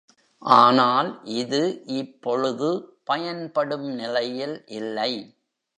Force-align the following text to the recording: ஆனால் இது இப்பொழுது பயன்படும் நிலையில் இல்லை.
ஆனால் 0.41 1.09
இது 1.41 1.61
இப்பொழுது 1.99 2.69
பயன்படும் 3.05 3.87
நிலையில் 3.93 4.57
இல்லை. 4.79 5.11